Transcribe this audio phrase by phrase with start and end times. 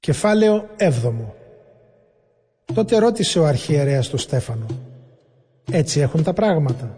[0.00, 0.90] Κεφάλαιο 7
[2.74, 4.66] Τότε ρώτησε ο αρχιερέας του Στέφανο.
[5.70, 6.96] «Έτσι έχουν τα πράγματα»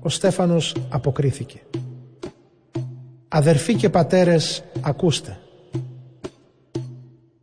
[0.00, 1.60] Ο Στέφανος αποκρίθηκε.
[3.28, 5.38] «Αδερφοί και πατέρες, ακούστε.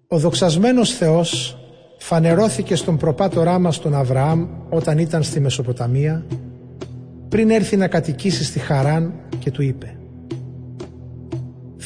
[0.07, 1.57] Ο δοξασμένος Θεός
[1.97, 6.25] φανερώθηκε στον προπάτορά μας τον Αβραάμ όταν ήταν στη Μεσοποταμία
[7.29, 9.97] πριν έρθει να κατοικήσει στη Χαράν και του είπε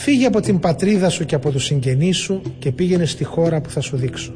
[0.10, 3.70] Φύγε από την πατρίδα σου και από τους συγγενείς σου και πήγαινε στη χώρα που
[3.70, 4.34] θα σου δείξω.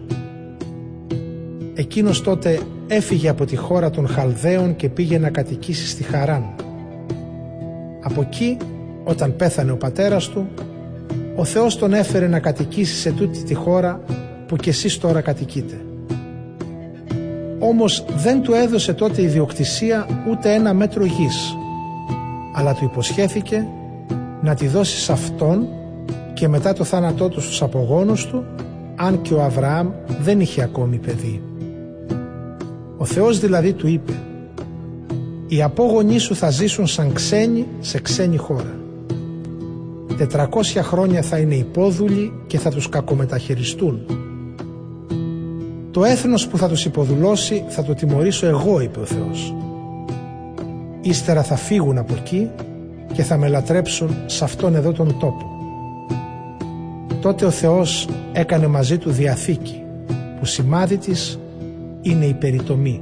[1.74, 6.56] Εκείνος τότε έφυγε από τη χώρα των Χαλδαίων και πήγε να κατοικήσει στη Χαράν.
[8.02, 8.58] Από εκεί,
[9.04, 10.48] όταν πέθανε ο πατέρας του,
[11.36, 14.02] ο Θεός τον έφερε να κατοικήσει σε τούτη τη χώρα
[14.48, 15.82] που κι εσείς τώρα κατοικείτε.
[17.60, 21.56] Όμως δεν του έδωσε τότε ιδιοκτησία ούτε ένα μέτρο γης,
[22.54, 23.68] αλλά του υποσχέθηκε
[24.42, 25.68] να τη δώσει σε αυτόν
[26.34, 28.44] και μετά το θάνατό του στους απογόνους του
[28.96, 29.90] αν και ο Αβραάμ
[30.22, 31.42] δεν είχε ακόμη παιδί.
[32.98, 34.14] Ο Θεός δηλαδή του είπε
[35.48, 38.80] «Οι απόγονοί σου θα ζήσουν σαν ξένοι σε ξένη χώρα.
[40.18, 44.06] Τετρακόσια χρόνια θα είναι υπόδουλοι και θα τους κακομεταχειριστούν.
[45.92, 49.56] Το έθνος που θα τους υποδουλώσει θα το τιμωρήσω εγώ» είπε ο Θεός.
[51.02, 52.50] Ύστερα θα φύγουν από εκεί
[53.14, 55.46] και θα με λατρέψουν σε αυτόν εδώ τον τόπο.
[57.22, 59.84] Τότε ο Θεός έκανε μαζί του διαθήκη
[60.40, 61.40] που σημάδι της
[62.02, 63.02] είναι η περιτομή.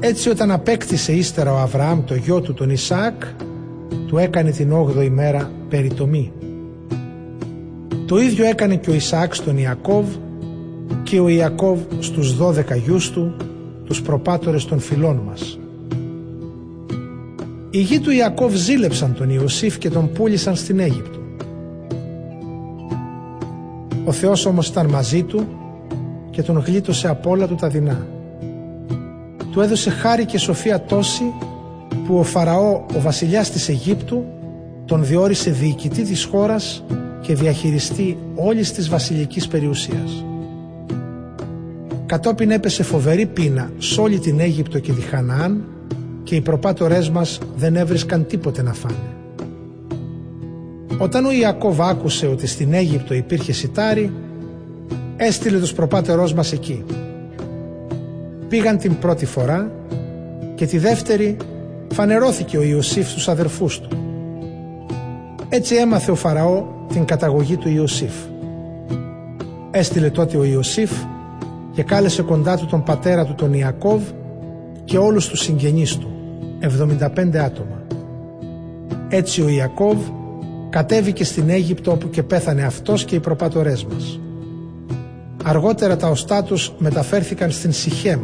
[0.00, 3.22] Έτσι όταν απέκτησε ύστερα ο Αβραάμ το γιο του τον Ισαάκ
[4.06, 6.32] του έκανε την 8η μέρα περιτομή.
[8.06, 10.06] Το ίδιο έκανε και ο Ισαάκ στον Ιακώβ
[11.02, 13.36] και ο Ιακώβ στους 12 γιους του
[13.84, 15.58] τους προπάτορες των φυλών μας.
[17.74, 21.18] Οι γη του Ιακώβ ζήλεψαν τον Ιωσήφ και τον πούλησαν στην Αίγυπτο.
[24.04, 25.46] Ο Θεός όμως ήταν μαζί του
[26.30, 28.06] και τον γλίτωσε από όλα του τα δεινά.
[29.52, 31.22] Του έδωσε χάρη και σοφία τόση
[32.06, 34.24] που ο Φαραώ, ο βασιλιάς της Αιγύπτου,
[34.84, 36.84] τον διόρισε διοικητή της χώρας
[37.20, 40.24] και διαχειριστή όλης της βασιλικής περιουσίας.
[42.06, 45.64] Κατόπιν έπεσε φοβερή πείνα σε όλη την Αίγυπτο και τη Χαναάν
[46.32, 49.14] και οι προπάτορές μας δεν έβρισκαν τίποτε να φάνε.
[50.98, 54.12] Όταν ο Ιακώβ άκουσε ότι στην Αίγυπτο υπήρχε σιτάρι,
[55.16, 56.84] έστειλε τους προπάτερός μας εκεί.
[58.48, 59.70] Πήγαν την πρώτη φορά
[60.54, 61.36] και τη δεύτερη
[61.92, 63.88] φανερώθηκε ο Ιωσήφ στους αδερφούς του.
[65.48, 68.14] Έτσι έμαθε ο Φαραώ την καταγωγή του Ιωσήφ.
[69.70, 70.90] Έστειλε τότε ο Ιωσήφ
[71.72, 74.02] και κάλεσε κοντά του τον πατέρα του τον Ιακώβ
[74.84, 76.21] και όλους τους συγγενείς του,
[76.62, 77.82] 75 άτομα.
[79.08, 79.98] Έτσι ο Ιακώβ
[80.70, 84.20] κατέβηκε στην Αίγυπτο όπου και πέθανε αυτός και οι προπατορές μας.
[85.44, 88.20] Αργότερα τα οστά τους μεταφέρθηκαν στην Σιχέμ,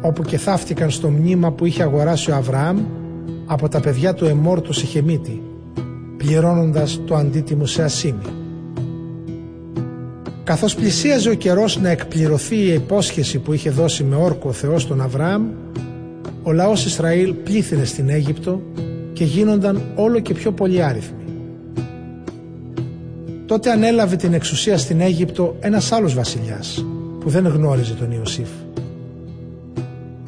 [0.00, 2.78] όπου και θαύτηκαν στο μνήμα που είχε αγοράσει ο Αβραάμ
[3.46, 5.42] από τα παιδιά του Εμόρ του Σιχεμίτη,
[6.16, 8.22] πληρώνοντας το αντίτιμο σε ασήμι.
[10.44, 14.86] Καθώς πλησίαζε ο καιρός να εκπληρωθεί η υπόσχεση που είχε δώσει με όρκο ο Θεός
[14.86, 15.42] τον Αβραάμ,
[16.48, 18.62] ο λαός Ισραήλ πλήθυνε στην Αίγυπτο
[19.12, 21.24] και γίνονταν όλο και πιο πολυάριθμοι.
[23.46, 26.84] Τότε ανέλαβε την εξουσία στην Αίγυπτο ένας άλλος βασιλιάς
[27.20, 28.48] που δεν γνώριζε τον Ιωσήφ.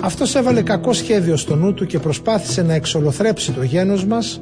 [0.03, 4.41] Αυτός έβαλε κακό σχέδιο στο νου του και προσπάθησε να εξολοθρέψει το γένος μας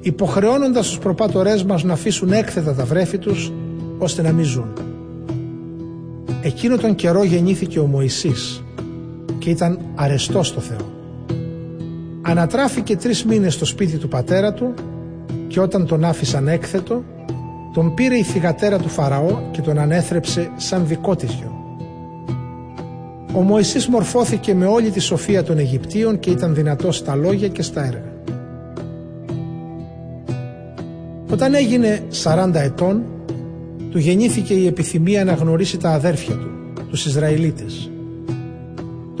[0.00, 3.52] υποχρεώνοντας τους προπάτορές μας να αφήσουν έκθετα τα βρέφη τους
[3.98, 4.72] ώστε να μην ζουν.
[6.42, 8.62] Εκείνο τον καιρό γεννήθηκε ο Μωυσής
[9.40, 10.92] και ήταν αρεστός στο Θεό.
[12.22, 14.74] Ανατράφηκε τρεις μήνες στο σπίτι του πατέρα του
[15.48, 17.04] και όταν τον άφησαν έκθετο
[17.72, 21.54] τον πήρε η θυγατέρα του Φαραώ και τον ανέθρεψε σαν δικό της γιο.
[23.34, 27.62] Ο Μωυσής μορφώθηκε με όλη τη σοφία των Αιγυπτίων και ήταν δυνατός στα λόγια και
[27.62, 28.12] στα έργα.
[31.30, 33.02] Όταν έγινε 40 ετών,
[33.90, 36.50] του γεννήθηκε η επιθυμία να γνωρίσει τα αδέρφια του,
[36.88, 37.90] τους Ισραηλίτες.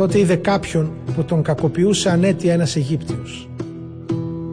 [0.00, 3.48] Τότε είδε κάποιον που τον κακοποιούσε ανέτεια ένας Αιγύπτιος.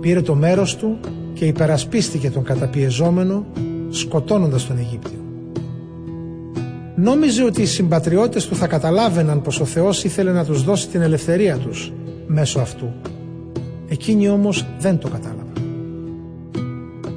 [0.01, 0.99] Πήρε το μέρος του
[1.33, 3.45] και υπερασπίστηκε τον καταπιεζόμενο
[3.89, 5.19] σκοτώνοντας τον Αιγύπτιο.
[6.95, 11.01] Νόμιζε ότι οι συμπατριώτες του θα καταλάβαιναν πως ο Θεός ήθελε να τους δώσει την
[11.01, 11.93] ελευθερία τους
[12.27, 12.93] μέσω αυτού.
[13.87, 15.53] Εκείνοι όμως δεν το κατάλαβαν.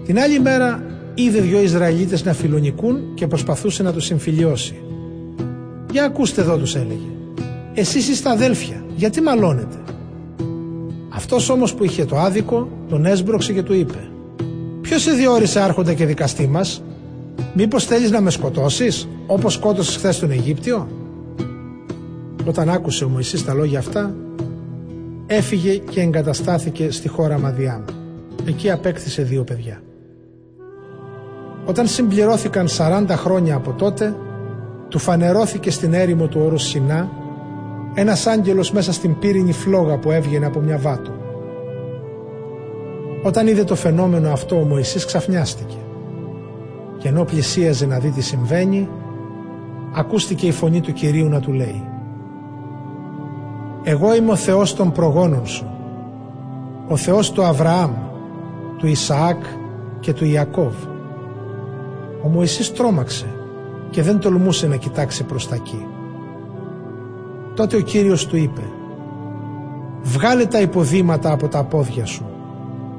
[0.05, 0.83] Την άλλη μέρα
[1.15, 4.75] είδε δυο Ισραηλίτες να φιλονικούν και προσπαθούσε να τους συμφιλιώσει.
[5.93, 7.19] «Για ακούστε εδώ» τους έλεγε.
[7.81, 9.77] «Εσείς είστε αδέλφια, γιατί μαλώνετε»
[11.09, 14.11] Αυτός όμως που είχε το άδικο τον έσπρωξε και του είπε
[14.81, 16.83] «Ποιος σε διόρισε άρχοντα και δικαστή μας»
[17.55, 20.89] Μήπως θέλεις να με σκοτώσεις όπως σκότωσες χθες τον Αιγύπτιο;
[22.45, 24.15] Όταν άκουσε ο Μωυσής τα λόγια αυτά
[25.27, 27.83] έφυγε και εγκαταστάθηκε στη χώρα Μαδιάμ.
[28.45, 29.83] Εκεί απέκτησε δύο παιδιά.
[31.65, 34.17] Όταν συμπληρώθηκαν 40 χρόνια από τότε
[34.89, 37.20] του φανερώθηκε στην έρημο του όρους Σινά
[37.95, 41.11] ένας άγγελος μέσα στην πύρινη φλόγα που έβγαινε από μια βάτο.
[43.23, 45.77] Όταν είδε το φαινόμενο αυτό ο Μωυσής ξαφνιάστηκε
[46.99, 48.89] και ενώ πλησίαζε να δει τι συμβαίνει
[49.95, 51.85] ακούστηκε η φωνή του Κυρίου να του λέει
[53.83, 55.67] «Εγώ είμαι ο Θεός των προγόνων σου,
[56.89, 57.91] ο Θεός του Αβραάμ,
[58.79, 59.45] του Ισαάκ
[60.01, 60.75] και του Ιακώβ».
[62.25, 63.27] Ο Μωυσής τρόμαξε
[63.91, 65.87] και δεν τολμούσε να κοιτάξει προς τα εκεί.
[67.61, 68.61] Τότε ο Κύριος του είπε
[70.03, 72.25] «Βγάλε τα υποδήματα από τα πόδια σου,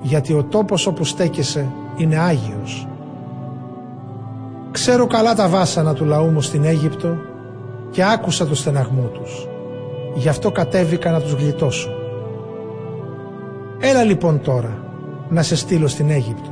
[0.02, 2.88] γιατί ο τόπος όπου στέκεσαι είναι Άγιος».
[4.72, 7.16] Ξέρω καλά τα βάσανα του λαού μου στην Αίγυπτο
[7.92, 9.48] και άκουσα το στεναγμό τους.
[10.16, 11.90] Γι' αυτό κατέβηκα να τους γλιτώσω.
[13.80, 14.84] Έλα λοιπόν τώρα
[15.30, 16.50] να σε στείλω στην Αίγυπτο.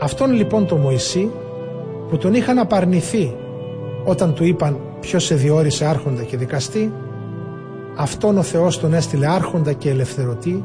[0.00, 1.30] Αυτόν λοιπόν το Μωυσή
[2.08, 3.36] που τον είχαν απαρνηθεί
[4.04, 6.92] όταν του είπαν ποιος σε διόρισε άρχοντα και δικαστή
[7.96, 10.64] αυτόν ο Θεός τον έστειλε άρχοντα και ελευθερωτή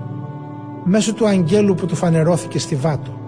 [0.84, 3.20] μέσω του αγγέλου που του φανερώθηκε στη Βάτο.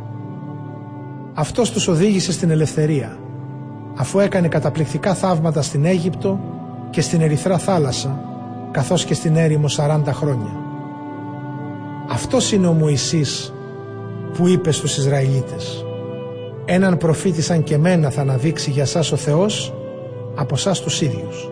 [1.34, 3.18] Αυτός τους οδήγησε στην ελευθερία
[3.96, 6.40] αφού έκανε καταπληκτικά θαύματα στην Αίγυπτο
[6.90, 8.24] και στην Ερυθρά θάλασσα
[8.72, 10.56] καθώς και στην έρημο 40 χρόνια.
[12.10, 13.54] Αυτός είναι ο Μωυσής
[14.34, 15.84] που είπε στους Ισραηλίτες
[16.72, 19.74] έναν προφήτη σαν και μένα θα αναδείξει για σας ο Θεός
[20.40, 21.50] από σας τους ίδιους.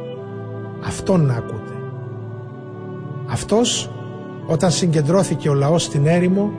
[0.86, 1.74] Αυτόν να ακούτε.
[3.30, 3.90] Αυτός
[4.48, 6.52] όταν συγκεντρώθηκε ο λαός στην έρημο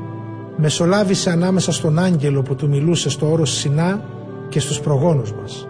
[0.57, 4.01] μεσολάβησε ανάμεσα στον άγγελο που του μιλούσε στο όρος Σινά
[4.49, 5.69] και στους προγόνους μας.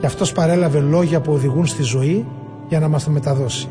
[0.00, 2.26] Και αυτός παρέλαβε λόγια που οδηγούν στη ζωή
[2.68, 3.68] για να μας τα μεταδώσει.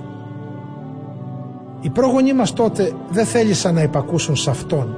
[1.82, 4.96] Οι πρόγονοί μας τότε δεν θέλησαν να υπακούσουν σε αυτόν,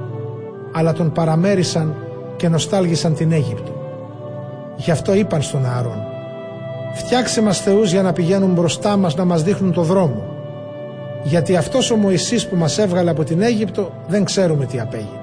[0.72, 1.94] αλλά τον παραμέρισαν
[2.36, 3.72] και νοστάλγησαν την Αίγυπτο.
[4.76, 6.09] Γι' αυτό είπαν στον Άρον
[6.94, 10.24] «Φτιάξε μας θεούς για να πηγαίνουν μπροστά μας να μας δείχνουν το δρόμο,
[11.22, 15.20] γιατί αυτός ο Μωυσής που μας έβγαλε από την Αίγυπτο δεν ξέρουμε τι απέγινε».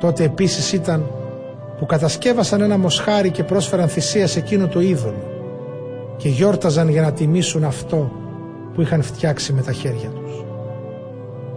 [0.00, 1.10] Τότε επίσης ήταν
[1.78, 5.32] που κατασκεύασαν ένα μοσχάρι και πρόσφεραν θυσία σε εκείνο το είδωλο
[6.16, 8.10] και γιόρταζαν για να τιμήσουν αυτό
[8.74, 10.44] που είχαν φτιάξει με τα χέρια τους.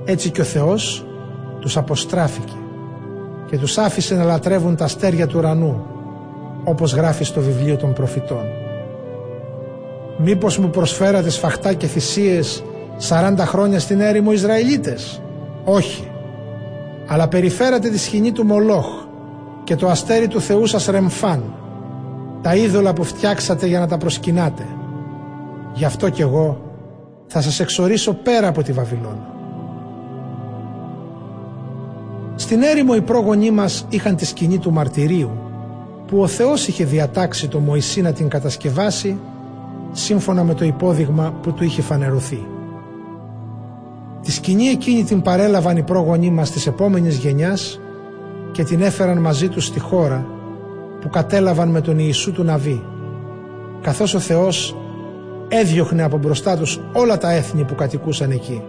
[0.06, 1.06] Έτσι και ο Θεός
[1.60, 2.54] τους αποστράφηκε
[3.50, 5.86] και τους άφησε να λατρεύουν τα αστέρια του ουρανού
[6.64, 8.44] όπως γράφει στο βιβλίο των προφητών.
[10.18, 12.64] Μήπως μου προσφέρατε σφαχτά και θυσίες
[13.10, 15.22] 40 χρόνια στην έρημο Ισραηλίτες;
[15.64, 16.12] Όχι.
[17.08, 18.86] Αλλά περιφέρατε τη σκηνή του Μολόχ
[19.64, 21.44] και το αστέρι του Θεού σας Ρεμφάν.
[22.42, 24.66] Τα είδωλα που φτιάξατε για να τα προσκυνάτε.
[25.74, 26.62] Γι' αυτό κι εγώ
[27.28, 29.36] θα σας εξορίσω πέρα από τη Βαβυλώνα.
[32.36, 35.32] Στην έρημο οι πρόγονοί μας είχαν τη σκηνή του μαρτυρίου
[36.08, 39.18] που ο Θεός είχε διατάξει το Μωυσή να την κατασκευάσει
[39.92, 42.48] σύμφωνα με το υπόδειγμα που του είχε φανερωθεί.
[44.22, 47.80] Τη σκηνή εκείνη την παρέλαβαν οι πρόγονοί μας της επόμενης γενιάς
[48.52, 50.28] και την έφεραν μαζί τους στη χώρα
[51.02, 52.84] που κατέλαβαν με τον Ιησού του Ναβί
[53.82, 54.76] καθώς ο Θεός
[55.48, 58.64] έδιωχνε από μπροστά τους όλα τα έθνη που κατοικούσαν εκεί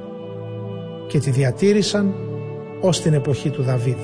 [1.07, 2.15] και τη διατήρησαν
[2.81, 3.99] ως την εποχή του Δαβίδ.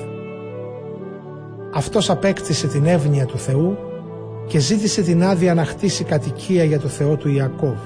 [1.73, 3.77] Αυτός απέκτησε την εύνοια του Θεού
[4.47, 7.77] και ζήτησε την άδεια να χτίσει κατοικία για το Θεό του Ιακώβ.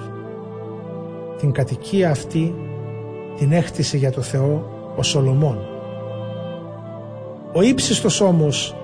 [1.37, 2.55] Την κατοικία αυτή
[3.37, 5.57] την έχτισε για το Θεό ο Σολομών.
[7.53, 8.75] Ο ύψιστος όμως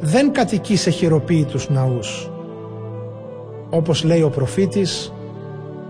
[0.00, 2.30] δεν κατοικεί σε χειροποίητους ναούς.
[3.70, 5.12] Όπως λέει ο προφήτης,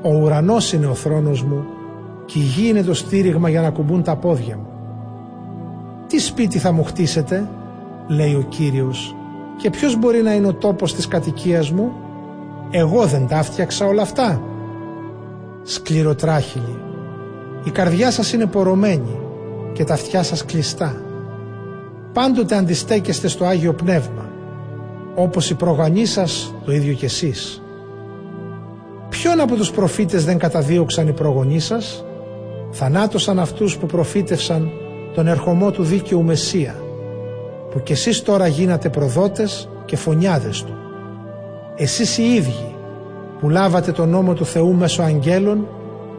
[0.03, 1.65] ο ουρανός είναι ο θρόνος μου
[2.25, 4.67] και η γη είναι το στήριγμα για να κουμπούν τα πόδια μου.
[6.07, 7.49] «Τι σπίτι θα μου χτίσετε»
[8.09, 9.15] λέει ο Κύριος
[9.57, 11.93] «και ποιος μπορεί να είναι ο τόπος της κατοικίας μου»
[12.71, 14.43] «Εγώ δεν τα φτιάξα όλα αυτά»
[15.63, 16.79] Σκληροτράχυλοι
[17.65, 19.19] Η καρδιά σας είναι πορωμένη
[19.73, 21.03] και τα αυτιά σας κλειστά.
[22.13, 24.29] Πάντοτε αντιστέκεστε στο Άγιο Πνεύμα
[25.15, 27.63] όπως οι προγανείς σας το ίδιο κι εσείς.
[29.09, 32.05] Ποιον από τους προφήτες δεν καταδίωξαν οι προγονείς σας;
[32.71, 34.71] Θανάτωσαν αυτούς που προφήτευσαν
[35.15, 36.84] τον ερχομό του δίκαιου Μεσσία
[37.75, 40.73] που κι εσείς τώρα γίνατε προδότες και φωνιάδες του.
[41.77, 42.75] Εσείς οι ίδιοι
[43.41, 45.69] που λάβατε τον νόμο του Θεού μέσω αγγέλων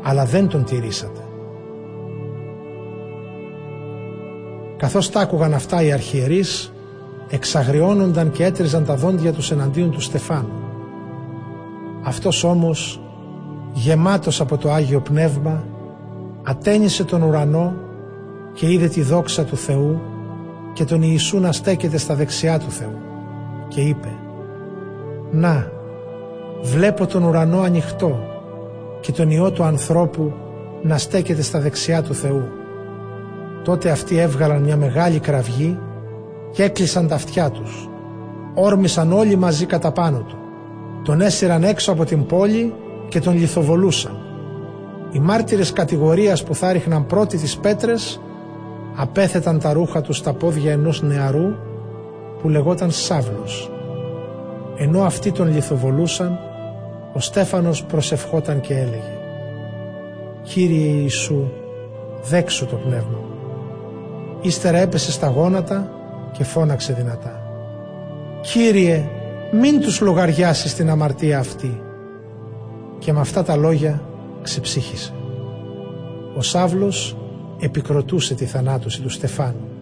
[0.03, 1.19] αλλά δεν τον τηρήσατε.
[4.77, 6.73] Καθώς τα άκουγαν αυτά οι αρχιερείς
[7.29, 10.63] εξαγριώνονταν και έτριζαν τα δόντια τους εναντίον του Στεφάνου.
[12.03, 13.01] Αυτός όμως,
[13.73, 15.63] γεμάτος από το Άγιο Πνεύμα,
[16.43, 17.73] ατένισε τον ουρανό
[18.53, 20.01] και είδε τη δόξα του Θεού
[20.75, 22.97] και τον Ιησού να στέκεται στα δεξιά του Θεού
[23.67, 24.07] και είπε
[25.31, 25.71] «Να,
[26.61, 28.19] βλέπω τον ουρανό ανοιχτό
[29.01, 30.33] και τον Υιό του ανθρώπου
[30.81, 32.47] να στέκεται στα δεξιά του Θεού».
[33.63, 35.79] Τότε αυτοί έβγαλαν μια μεγάλη κραυγή
[36.51, 37.89] και έκλεισαν τα αυτιά τους.
[38.53, 40.37] Όρμησαν όλοι μαζί κατά πάνω του.
[41.03, 42.73] Τον έσυραν έξω από την πόλη
[43.07, 44.17] και τον λιθοβολούσαν.
[45.11, 48.19] Οι μάρτυρες κατηγορίας που θα ρίχναν πρώτοι τις πέτρες
[48.95, 51.55] απέθεταν τα ρούχα του στα πόδια ενός νεαρού
[52.41, 53.71] που λεγόταν Σάβλος.
[54.77, 56.39] Ενώ αυτοί τον λιθοβολούσαν,
[57.13, 59.17] ο Στέφανος προσευχόταν και έλεγε
[60.43, 61.47] «Κύριε Ιησού,
[62.23, 63.19] δέξου το πνεύμα
[64.41, 65.91] Ύστερα έπεσε στα γόνατα
[66.31, 67.41] και φώναξε δυνατά
[68.41, 69.09] «Κύριε,
[69.51, 71.81] μην τους λογαριάσεις την αμαρτία αυτή»
[72.99, 74.01] και με αυτά τα λόγια
[74.41, 75.13] ξεψύχησε.
[76.37, 77.17] Ο Σάβλος
[77.59, 79.74] επικροτούσε τη θανάτωση του Στεφάνου.